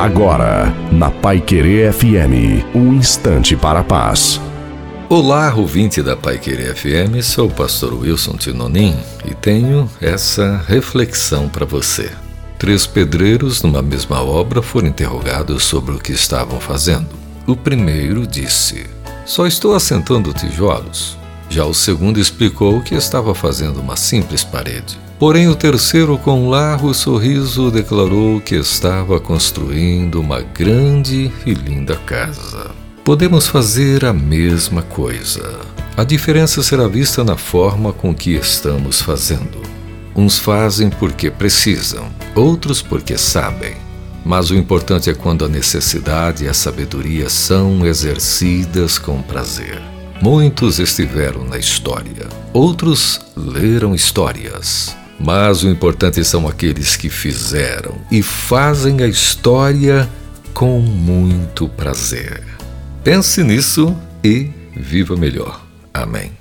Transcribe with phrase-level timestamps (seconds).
[0.00, 4.40] Agora, na Pai Querer FM, um instante para a paz.
[5.10, 8.96] Olá, ouvinte da Pai Querer FM, sou o pastor Wilson Tinonim
[9.26, 12.10] e tenho essa reflexão para você.
[12.58, 17.10] Três pedreiros numa mesma obra foram interrogados sobre o que estavam fazendo.
[17.46, 18.86] O primeiro disse:
[19.26, 21.19] Só estou assentando tijolos.
[21.50, 24.96] Já o segundo explicou que estava fazendo uma simples parede.
[25.18, 31.96] Porém, o terceiro, com um largo sorriso, declarou que estava construindo uma grande e linda
[31.96, 32.70] casa.
[33.04, 35.58] Podemos fazer a mesma coisa.
[35.96, 39.60] A diferença será vista na forma com que estamos fazendo.
[40.14, 43.74] Uns fazem porque precisam, outros porque sabem.
[44.24, 49.99] Mas o importante é quando a necessidade e a sabedoria são exercidas com prazer.
[50.20, 58.22] Muitos estiveram na história, outros leram histórias mas o importante são aqueles que fizeram e
[58.22, 60.08] fazem a história
[60.54, 62.42] com muito prazer.
[63.04, 65.60] Pense nisso e viva melhor.
[65.92, 66.40] Amém.